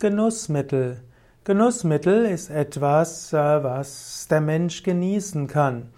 [0.00, 0.96] Genussmittel.
[1.44, 5.90] Genussmittel ist etwas, äh, was der Mensch genießen kann.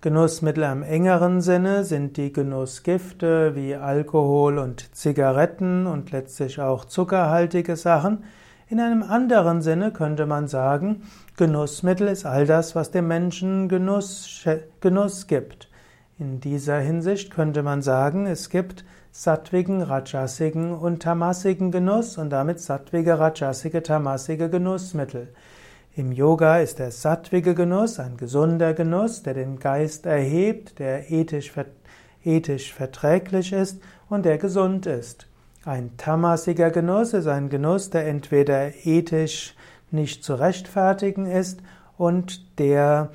[0.00, 7.74] Genussmittel im engeren Sinne sind die Genussgifte wie Alkohol und Zigaretten und letztlich auch zuckerhaltige
[7.74, 8.22] Sachen.
[8.68, 11.02] In einem anderen Sinne könnte man sagen,
[11.36, 14.46] Genussmittel ist all das, was dem Menschen Genuss,
[14.80, 15.68] Genuss gibt.
[16.22, 22.60] In dieser Hinsicht könnte man sagen, es gibt sattwigen, rajasigen und tamasigen Genuss und damit
[22.60, 25.34] sattwige, rajasige, tamasige Genussmittel.
[25.96, 31.52] Im Yoga ist der sattwige Genuss ein gesunder Genuss, der den Geist erhebt, der ethisch,
[32.22, 35.26] ethisch verträglich ist und der gesund ist.
[35.64, 39.56] Ein tamasiger Genuss ist ein Genuss, der entweder ethisch
[39.90, 41.58] nicht zu rechtfertigen ist
[41.98, 43.10] und der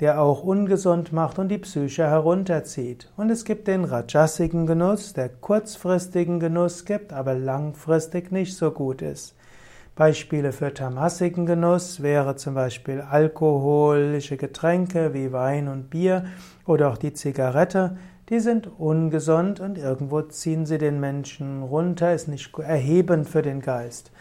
[0.00, 3.10] der auch ungesund macht und die Psyche herunterzieht.
[3.16, 9.02] Und es gibt den rajasigen Genuss, der kurzfristigen Genuss gibt, aber langfristig nicht so gut
[9.02, 9.34] ist.
[9.96, 16.26] Beispiele für tamasigen Genuss wäre zum Beispiel alkoholische Getränke wie Wein und Bier
[16.64, 17.96] oder auch die Zigarette.
[18.28, 23.60] Die sind ungesund und irgendwo ziehen sie den Menschen runter, ist nicht erhebend für den
[23.60, 24.12] Geist.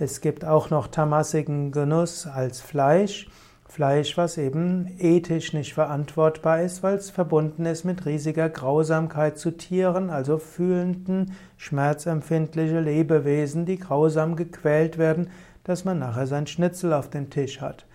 [0.00, 3.30] Es gibt auch noch tamasigen Genuss als Fleisch.
[3.72, 9.50] Fleisch, was eben ethisch nicht verantwortbar ist, weil es verbunden ist mit riesiger Grausamkeit zu
[9.56, 15.30] Tieren, also fühlenden, schmerzempfindliche Lebewesen, die grausam gequält werden,
[15.64, 17.86] dass man nachher sein Schnitzel auf dem Tisch hat.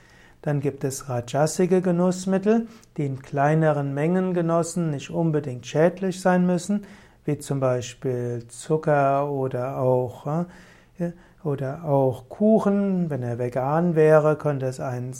[0.41, 2.65] Dann gibt es rajasige Genussmittel,
[2.97, 6.85] die in kleineren Mengen genossen nicht unbedingt schädlich sein müssen,
[7.23, 10.25] wie zum Beispiel Zucker oder auch,
[10.97, 11.11] äh,
[11.43, 13.11] oder auch Kuchen.
[13.11, 15.13] Wenn er vegan wäre, könnte es ein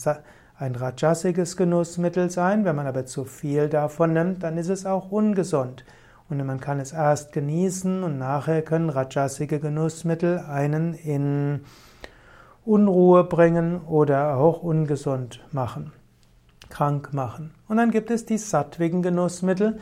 [0.60, 2.66] ein rajasiges Genussmittel sein.
[2.66, 5.86] Wenn man aber zu viel davon nimmt, dann ist es auch ungesund.
[6.30, 11.62] Und man kann es erst genießen und nachher können rajasige Genussmittel einen in
[12.66, 15.94] Unruhe bringen oder auch ungesund machen,
[16.70, 17.54] krank machen.
[17.70, 19.80] Und dann gibt es die sattwigen Genussmittel,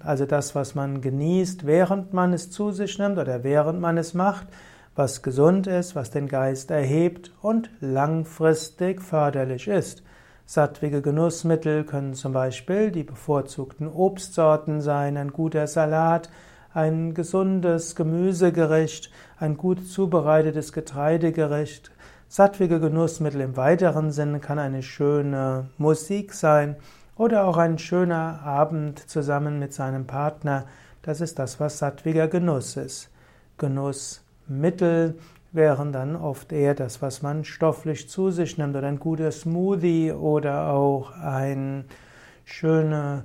[0.00, 4.14] also das, was man genießt, während man es zu sich nimmt oder während man es
[4.14, 4.48] macht
[4.98, 10.02] was gesund ist, was den Geist erhebt und langfristig förderlich ist.
[10.44, 16.30] Sattwige Genussmittel können zum Beispiel die bevorzugten Obstsorten sein, ein guter Salat,
[16.74, 21.92] ein gesundes Gemüsegericht, ein gut zubereitetes Getreidegericht.
[22.26, 26.74] Sattwige Genussmittel im weiteren Sinne kann eine schöne Musik sein
[27.16, 30.64] oder auch ein schöner Abend zusammen mit seinem Partner.
[31.02, 33.10] Das ist das, was sattwiger Genuss ist.
[33.58, 35.18] Genuss Mittel
[35.52, 40.12] wären dann oft eher das, was man stofflich zu sich nimmt, oder ein guter Smoothie
[40.12, 41.84] oder auch ein
[42.44, 43.24] schöner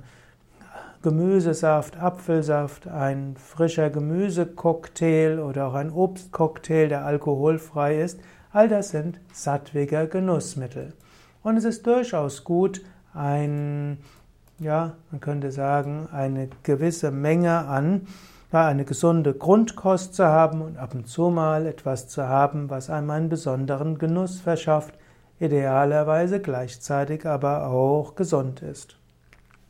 [1.02, 8.20] Gemüsesaft, Apfelsaft, ein frischer Gemüsecocktail oder auch ein Obstcocktail, der alkoholfrei ist.
[8.52, 10.94] All das sind sattwiger Genussmittel.
[11.42, 12.80] Und es ist durchaus gut,
[13.12, 13.98] ein,
[14.58, 18.06] ja, man könnte sagen, eine gewisse Menge an
[18.62, 23.10] eine gesunde Grundkost zu haben und ab und zu mal etwas zu haben, was einem
[23.10, 24.94] einen besonderen Genuss verschafft,
[25.40, 28.98] idealerweise gleichzeitig aber auch gesund ist.